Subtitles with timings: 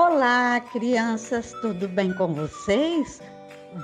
[0.00, 3.20] Olá, crianças, tudo bem com vocês?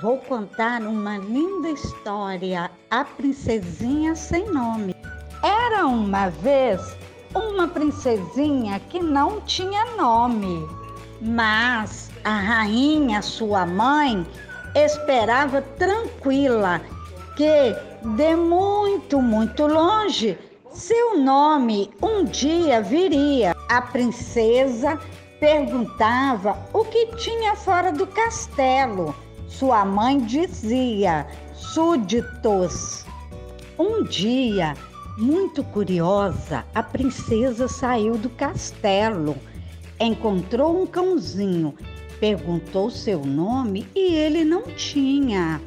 [0.01, 4.95] Vou contar uma linda história, A Princesinha Sem Nome.
[5.43, 6.79] Era uma vez
[7.35, 10.65] uma princesinha que não tinha nome,
[11.19, 14.25] mas a rainha, sua mãe,
[14.73, 16.79] esperava tranquila
[17.35, 17.75] que
[18.15, 20.37] de muito, muito longe
[20.75, 23.55] seu nome um dia viria.
[23.69, 24.99] A princesa
[25.39, 29.15] perguntava o que tinha fora do castelo.
[29.47, 33.05] Sua mãe dizia: súditos.
[33.77, 34.73] Um dia,
[35.17, 39.35] muito curiosa, a princesa saiu do castelo.
[39.99, 41.73] Encontrou um cãozinho,
[42.19, 45.61] perguntou seu nome e ele não tinha.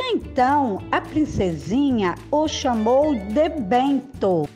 [0.00, 4.48] Então a princesinha o chamou de Bento.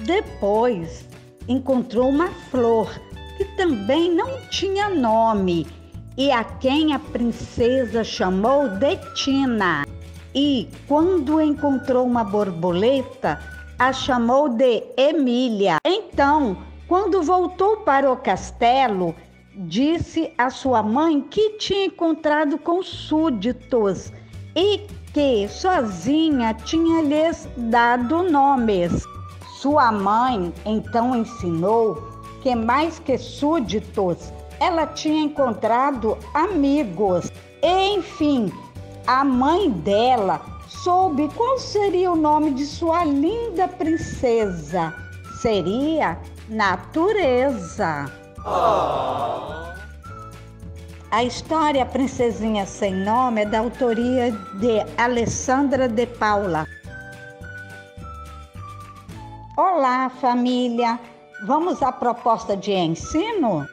[0.00, 1.08] Depois
[1.48, 2.88] encontrou uma flor
[3.58, 5.66] também não tinha nome
[6.16, 9.84] e a quem a princesa chamou de Tina.
[10.32, 13.40] E quando encontrou uma borboleta,
[13.76, 15.78] a chamou de Emília.
[15.84, 19.12] Então, quando voltou para o castelo,
[19.56, 24.12] disse à sua mãe que tinha encontrado com súditos
[24.54, 29.02] e que sozinha tinha lhes dado nomes.
[29.60, 32.17] Sua mãe então ensinou
[32.54, 37.30] mais que súditos, ela tinha encontrado amigos.
[37.62, 38.52] Enfim,
[39.06, 44.94] a mãe dela soube qual seria o nome de sua linda princesa.
[45.40, 48.10] Seria Natureza.
[48.44, 49.58] Oh.
[51.10, 56.66] A história Princesinha Sem Nome é da autoria de Alessandra de Paula.
[59.56, 61.00] Olá, família!
[61.42, 63.64] Vamos à proposta de ensino?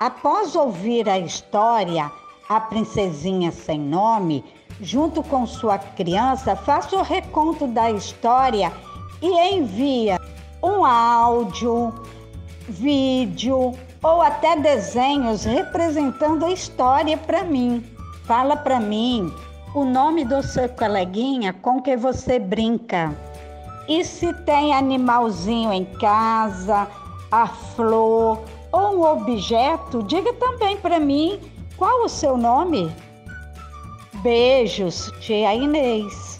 [0.00, 2.10] Após ouvir a história
[2.48, 4.42] A Princesinha Sem Nome,
[4.80, 8.72] junto com sua criança, faça o reconto da história
[9.20, 10.18] e envia
[10.62, 11.92] um áudio,
[12.66, 13.72] vídeo
[14.02, 17.84] ou até desenhos representando a história para mim.
[18.24, 19.30] Fala para mim
[19.74, 23.14] o nome do seu coleguinha com que você brinca.
[23.86, 26.88] E se tem animalzinho em casa,
[27.32, 31.40] a flor ou um objeto, diga também para mim
[31.76, 32.94] qual o seu nome.
[34.22, 36.31] Beijos, tia Inês.